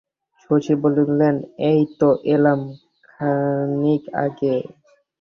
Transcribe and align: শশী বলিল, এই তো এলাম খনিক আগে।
শশী 0.41 0.73
বলিল, 0.81 1.19
এই 1.69 1.79
তো 1.99 2.09
এলাম 2.33 2.59
খনিক 3.09 4.03
আগে। 4.23 4.55